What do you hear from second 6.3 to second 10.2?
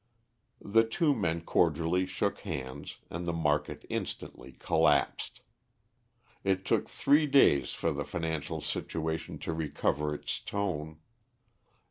It took three days for the financial situation to recover